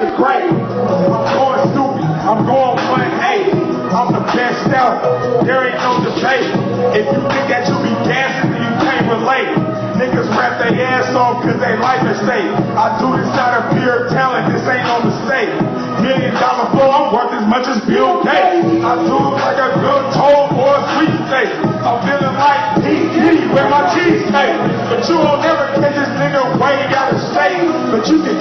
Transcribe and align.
Great. 0.00 0.48
I'm 0.48 1.28
going 1.36 1.60
stupid. 1.76 2.08
I'm 2.24 2.48
going 2.48 2.80
180. 2.88 3.52
I'm 3.92 4.16
the 4.16 4.24
best 4.32 4.64
out. 4.72 5.44
There 5.44 5.60
ain't 5.60 5.76
no 5.76 6.00
debate. 6.00 6.48
If 6.96 7.04
you 7.04 7.20
think 7.28 7.44
that 7.52 7.68
you 7.68 7.76
be 7.84 7.92
dancing, 8.08 8.48
you 8.48 8.72
can't 8.80 9.04
relate. 9.12 9.52
Niggas 10.00 10.24
rap 10.32 10.56
their 10.56 10.72
ass 10.88 11.12
off 11.12 11.44
cause 11.44 11.60
they 11.60 11.76
life 11.76 12.00
at 12.08 12.16
stake. 12.16 12.48
I 12.80 12.96
do 12.96 13.12
this 13.12 13.28
out 13.36 13.60
of 13.60 13.76
pure 13.76 14.08
talent, 14.08 14.48
this 14.48 14.64
ain't 14.64 14.88
no 14.88 15.04
mistake. 15.04 15.52
Million 16.00 16.32
dollar 16.40 16.72
flow, 16.72 16.88
I'm 16.88 17.12
worth 17.12 17.36
as 17.36 17.44
much 17.44 17.68
as 17.68 17.84
Bill 17.84 18.24
Gates. 18.24 18.80
I 18.80 18.96
do 19.04 19.16
it 19.20 19.36
like 19.36 19.60
a 19.60 19.68
good 19.84 20.04
toll 20.16 20.48
or 20.56 20.80
a 20.80 20.82
sweet 20.96 21.12
steak. 21.28 21.52
I'm 21.84 22.00
feeling 22.08 22.36
like 22.40 22.60
P. 22.80 23.04
where 23.52 23.68
my 23.68 23.84
cheese 23.92 24.24
cake. 24.32 24.56
But 24.88 25.04
you 25.04 25.20
won't 25.20 25.44
never 25.44 25.68
catch 25.76 25.92
this 25.92 26.08
nigga 26.16 26.56
way 26.56 26.88
out 26.96 27.12
of 27.12 27.20
state. 27.36 27.68
But 27.92 28.08
you 28.08 28.24
can 28.24 28.40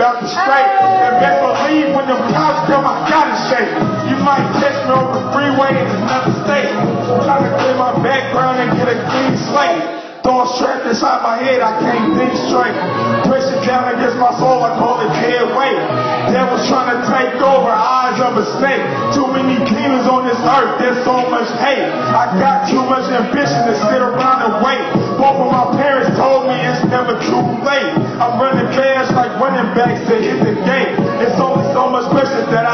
about 0.00 0.24
the 0.24 0.32
straight. 0.32 0.64
And 0.64 1.20
best 1.20 1.44
believe 1.44 1.92
when 1.92 2.08
them 2.08 2.24
cops 2.32 2.64
come, 2.72 2.88
I 2.88 3.04
gotta 3.04 3.36
shake. 3.52 3.68
You 4.08 4.16
might 4.24 4.48
catch 4.56 4.80
me 4.88 4.96
on 4.96 5.12
the 5.12 5.22
freeway 5.28 5.76
in 5.76 5.88
another 5.92 6.32
state. 6.48 6.72
Trying 7.28 7.44
to 7.44 7.52
clear 7.60 7.76
my 7.76 7.92
background 8.00 8.64
and 8.64 8.72
get 8.80 8.88
a 8.88 8.96
clean 9.12 9.36
slate. 9.52 10.00
Throwing 10.24 10.48
strap 10.56 10.84
inside 10.88 11.20
my 11.20 11.36
head, 11.40 11.60
I 11.60 11.72
can't 11.84 12.16
think 12.16 12.32
straight. 12.48 12.76
Pressure 13.28 13.60
down 13.64 13.92
against 13.92 14.16
my 14.16 14.32
soul, 14.40 14.64
I 14.64 14.76
call 14.80 15.04
it 15.04 15.12
dead 15.20 15.48
weight. 15.52 15.80
Devil's 16.32 16.64
trying 16.68 16.92
to 16.96 17.00
take 17.04 17.36
over, 17.40 17.68
eyes 17.68 18.20
of 18.20 18.36
a 18.36 18.44
snake. 18.56 18.84
Too 19.16 19.28
many 19.32 19.56
demons 19.68 20.08
on 20.08 20.28
this 20.28 20.36
earth, 20.44 20.80
there's 20.80 21.00
so 21.08 21.24
much 21.28 21.48
hate. 21.60 21.88
I 21.88 22.36
got 22.40 22.68
too 22.68 22.84
much 22.84 23.08
ambition 23.08 23.68
to 23.68 23.74
sit 23.88 24.00
around 24.00 24.29
running 29.40 29.72
backs 29.74 30.04
to 30.06 30.20
hit 30.20 30.36
the 30.44 30.52
game. 30.68 31.00
It's 31.24 31.40
only 31.40 31.64
so 31.72 31.88
much 31.88 32.04
pressure 32.12 32.44
that 32.52 32.66
I 32.68 32.69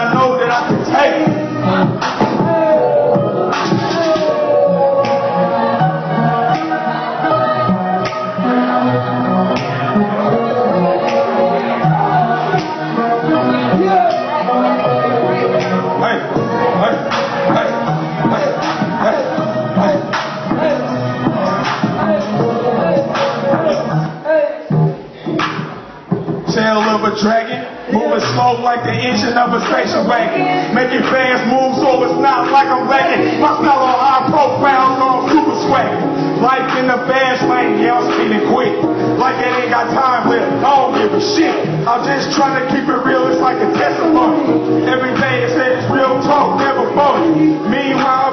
a 27.07 27.15
dragon. 27.23 27.63
Moving 27.95 28.19
slow 28.35 28.59
like 28.67 28.83
the 28.83 28.91
engine 28.91 29.39
of 29.39 29.55
a 29.55 29.63
station 29.71 30.11
wagon. 30.11 30.75
Making 30.75 31.07
fast 31.07 31.47
moves 31.47 31.79
so 31.79 32.03
it's 32.03 32.19
not 32.19 32.51
like 32.51 32.67
I'm 32.67 32.91
lagging. 32.91 33.39
My 33.39 33.55
style 33.63 33.79
on 33.79 33.97
high 34.03 34.27
profile, 34.27 34.99
on 34.99 35.31
super 35.31 35.57
swag. 35.71 35.95
Life 36.43 36.69
in 36.83 36.91
the 36.91 36.99
fast 37.07 37.47
lane, 37.47 37.79
yeah, 37.79 37.97
I'm 37.97 38.11
speeding 38.13 38.45
quick. 38.51 38.75
Like 39.17 39.39
it 39.39 39.49
ain't 39.63 39.71
got 39.71 39.89
time 39.95 40.29
left, 40.29 40.51
I 40.61 40.69
don't 40.69 40.93
give 40.99 41.15
a 41.15 41.23
shit. 41.23 41.55
I'm 41.87 42.03
just 42.03 42.35
trying 42.37 42.59
to 42.61 42.65
keep 42.75 42.85
it 42.85 43.01
real, 43.07 43.31
it's 43.31 43.41
like 43.41 43.57
a 43.63 43.71
testimony. 43.73 44.85
Every 44.85 45.15
day 45.15 45.47
it 45.47 45.51
says 45.55 45.87
real 45.89 46.21
talk, 46.27 46.59
never 46.59 46.91
phony. 46.93 47.55
Meanwhile, 47.71 48.27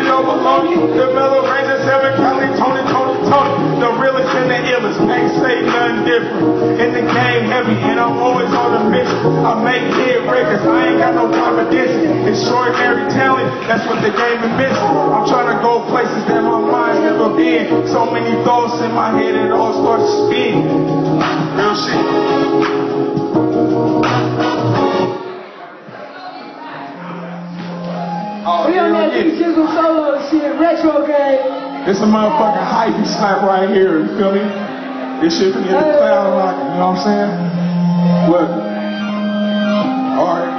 it 0.00 0.06
over 0.08 0.36
on 0.40 0.70
you. 0.70 0.80
The 0.96 1.12
mellow 1.12 1.44
range 1.44 1.68
of 1.68 1.80
seven, 1.84 2.16
Cali, 2.16 2.48
Tony, 2.56 2.82
Tony, 2.88 3.16
Tony. 3.28 3.80
The 3.80 3.90
realest 4.00 4.28
and 4.32 4.50
the 4.50 4.58
illest, 4.72 4.98
ain't 5.06 5.32
say 5.40 5.62
nothing 5.62 6.04
different. 6.04 6.69
In 7.50 7.66
the 7.66 7.74
game 7.74 7.82
heavy, 7.82 7.90
and 7.90 7.98
I'm 7.98 8.14
always 8.22 8.46
on 8.54 8.78
a 8.78 8.90
mission. 8.90 9.42
I 9.42 9.58
make 9.58 9.82
hit 9.98 10.22
records, 10.22 10.62
I 10.62 10.86
ain't 10.86 10.98
got 11.02 11.14
no 11.18 11.26
competition. 11.34 12.22
Extraordinary 12.30 13.10
talent, 13.10 13.50
that's 13.66 13.82
what 13.90 13.98
the 14.06 14.14
game 14.14 14.38
is 14.38 14.54
missing. 14.54 14.86
I'm 14.86 15.26
trying 15.26 15.50
to 15.50 15.58
go 15.58 15.82
places 15.90 16.22
that 16.30 16.42
my 16.46 16.62
mind's 16.62 17.02
never 17.02 17.34
been. 17.34 17.88
So 17.90 18.06
many 18.06 18.38
thoughts 18.46 18.78
in 18.86 18.94
my 18.94 19.10
head, 19.18 19.34
it 19.34 19.50
all 19.50 19.74
starts 19.82 20.06
to 20.06 20.30
spin. 20.30 20.62
Real 21.58 21.74
shit. 21.74 23.10
Oh, 28.46 28.70
We 28.70 28.78
on 28.78 28.94
that 28.94 29.10
hell 29.10 29.26
yeah. 29.26 29.42
Jizzle 29.42 29.74
solo 29.74 30.22
shit, 30.30 30.54
retro 30.54 31.02
gang. 31.02 31.82
This 31.86 31.98
a 31.98 32.06
motherfucking 32.06 32.62
hype 32.62 32.94
slap 33.06 33.42
right 33.42 33.68
here, 33.74 34.06
you 34.06 34.14
feel 34.18 34.38
me? 34.38 34.69
This 35.20 35.36
shit 35.36 35.52
finna 35.52 35.68
get 35.68 35.76
a 35.76 36.00
cloud 36.00 36.32
rocking, 36.32 36.64
you 36.64 36.80
know 36.80 36.96
what 36.96 37.04
I'm 37.04 37.04
saying? 37.04 37.28
What? 38.32 38.48
Alright. 40.16 40.56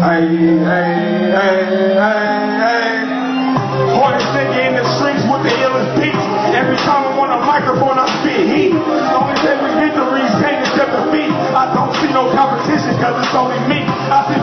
Hey, 0.00 0.32
hey, 0.64 1.28
hey, 1.28 1.92
hey, 1.92 2.24
hey. 2.56 2.88
Hardest 4.00 4.32
nigga 4.32 4.64
in 4.64 4.80
the 4.80 4.86
streets 4.96 5.28
with 5.28 5.44
the 5.44 5.52
illest 5.60 5.92
beats. 6.00 6.24
Every 6.56 6.80
time 6.88 7.12
I'm 7.12 7.20
on 7.20 7.36
a 7.36 7.40
microphone, 7.44 8.00
I 8.00 8.08
spit 8.24 8.48
heat. 8.48 8.72
Only 8.72 9.36
every 9.44 9.84
victories 9.84 10.32
can't 10.40 10.64
accept 10.64 10.96
defeat. 10.96 11.28
I 11.52 11.68
don't 11.76 11.92
see 12.00 12.08
no 12.16 12.32
competition, 12.32 12.96
cause 12.96 13.12
it's 13.28 13.36
only 13.36 13.60
me. 13.68 13.84
I 13.84 14.24
see 14.24 14.37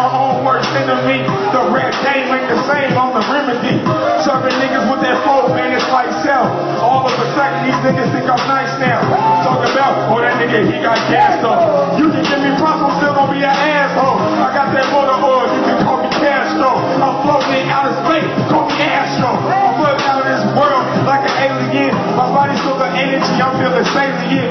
my 0.00 0.08
own 0.16 0.44
worst 0.48 0.72
enemy. 0.72 1.20
The 1.52 1.62
rap 1.68 1.92
game 2.00 2.32
ain't 2.32 2.48
the 2.48 2.60
same, 2.64 2.96
I'm 2.96 3.12
the 3.12 3.24
remedy. 3.28 3.76
Serving 4.24 4.56
niggas 4.56 4.88
with 4.88 5.04
that 5.04 5.20
flow, 5.28 5.52
man, 5.52 5.76
it's 5.76 5.84
like 5.92 6.08
self. 6.24 6.48
All 6.80 7.04
of 7.04 7.12
a 7.12 7.26
sudden, 7.36 7.68
these 7.68 7.76
niggas 7.84 8.08
think 8.08 8.24
I'm 8.24 8.40
nice 8.48 8.72
now. 8.80 9.04
Talk 9.44 9.60
about, 9.60 10.08
oh, 10.08 10.20
that 10.24 10.40
nigga, 10.40 10.64
he 10.64 10.80
got 10.80 10.96
gas 11.12 11.44
though. 11.44 12.00
You 12.00 12.08
can 12.08 12.24
give 12.24 12.40
me 12.40 12.50
props, 12.56 12.80
I'm 12.80 12.96
still 12.96 13.12
gonna 13.12 13.36
be 13.36 13.44
an 13.44 13.52
asshole. 13.52 14.16
I 14.40 14.48
got 14.56 14.72
that 14.72 14.88
motor 14.88 15.20
oil, 15.20 15.44
you 15.52 15.62
can 15.68 15.78
call 15.84 16.00
me 16.00 16.08
Castro. 16.16 16.80
I'm 16.80 17.20
floating 17.20 17.68
out 17.68 17.92
of 17.92 17.94
space, 18.08 18.30
call 18.48 18.64
me 18.72 18.80
Astro. 18.80 19.36
I'm 19.36 19.76
floating 19.76 20.06
out 20.08 20.24
of 20.24 20.26
this 20.32 20.44
world 20.56 20.84
like 21.04 21.28
an 21.28 21.36
alien. 21.44 21.92
My 22.16 22.24
body's 22.32 22.60
full 22.64 22.80
of 22.80 22.88
energy, 22.96 23.36
I'm 23.36 23.52
feeling 23.60 23.84
salient. 23.92 24.48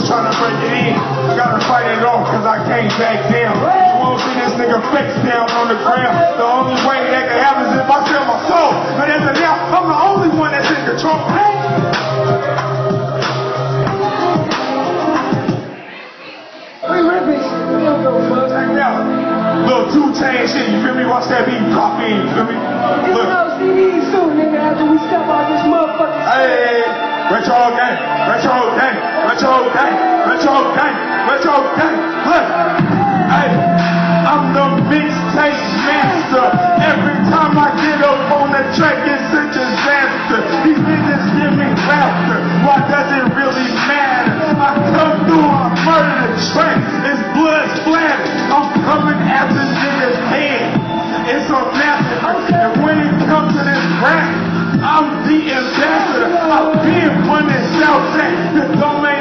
Forces 0.00 0.08
trying 0.08 0.30
to 0.30 0.36
break 0.38 0.56
it 0.64 0.72
in. 0.72 0.94
Gotta 1.36 1.60
fight 1.66 1.86
it 1.92 2.04
off, 2.04 2.26
cause 2.28 2.44
I 2.44 2.64
can't 2.64 2.90
back 2.98 3.30
down. 3.30 3.56
You 3.56 3.96
won't 4.00 4.20
see 4.20 4.34
this 4.36 4.52
nigga 4.56 4.80
face 4.92 5.16
down 5.24 5.50
on 5.52 5.68
the 5.68 5.78
ground. 5.84 6.16
The 6.38 6.44
only 6.44 6.76
way 6.88 7.10
that 7.12 7.28
can 7.28 7.38
happen 7.40 7.64
is 7.68 7.80
if 7.80 7.90
I 7.90 7.98
sell 8.08 8.24
my 8.24 8.38
soul. 8.48 8.72
But 8.96 9.10
as 9.10 9.22
of 9.28 9.36
now, 9.36 9.54
I'm 9.76 9.88
the 9.88 10.00
only 10.00 10.30
one 10.36 10.52
that's 10.52 10.68
in 10.68 10.80
control. 10.88 11.20
We 16.90 16.98
ripping 17.06 17.40
shit. 17.40 17.64
We 17.70 17.84
don't 17.84 18.02
go 18.02 18.12
fuck. 18.28 18.48
Check 18.50 18.70
it 18.72 18.78
out. 18.80 19.04
Little 19.66 19.86
two 19.92 20.08
chain 20.18 20.48
shit, 20.48 20.68
you 20.70 20.82
feel 20.82 20.94
me? 20.94 21.04
Watch 21.06 21.28
that 21.28 21.46
beat 21.46 21.60
pop 21.76 22.00
in, 22.02 22.26
you 22.26 22.34
feel 22.34 22.44
me? 22.48 22.59
Gang, 29.40 29.48
retro 29.48 29.72
gang, 29.72 29.96
retro 30.28 30.68
gang, 30.76 31.00
retro 31.24 31.56
gang. 31.80 31.96
Look, 32.28 32.46
I'm 34.28 34.52
the 34.52 34.66
mixtape 34.92 35.64
master. 35.88 36.44
Every 36.84 37.16
time 37.32 37.56
I 37.56 37.72
get 37.80 38.04
up 38.04 38.20
on 38.36 38.52
the 38.52 38.60
track, 38.76 39.00
it's 39.08 39.32
a 39.32 39.48
disaster. 39.48 40.44
These 40.68 40.76
niggas 40.84 41.24
give 41.40 41.56
me 41.56 41.72
laughter. 41.88 42.44
Why 42.68 42.84
does 42.84 43.08
it 43.16 43.32
really 43.32 43.72
matter? 43.88 44.60
I 44.60 44.76
come 44.92 45.24
through, 45.24 45.48
I 45.48 45.72
murder 45.88 46.20
the 46.20 46.40
track. 46.52 46.76
It's 47.08 47.22
blood 47.32 47.64
splattered. 47.80 48.28
I'm 48.52 48.68
coming 48.84 49.20
after 49.24 49.56
niggas' 49.56 50.20
head. 50.28 50.68
It's 51.32 51.48
a 51.48 51.62
massacre. 51.80 52.44
And 52.60 52.84
when 52.84 52.98
it 53.08 53.16
comes 53.24 53.56
to 53.56 53.62
this 53.64 53.84
rap, 54.04 54.28
I'm 54.84 55.24
the 55.24 55.38
ambassador. 55.48 56.28
I've 56.28 56.76
been 56.84 57.24
running 57.24 57.64
Southside. 57.80 58.36
The 58.56 58.64
domain 58.76 59.19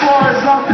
far 0.00 0.30
as 0.30 0.44
I'm 0.44 0.73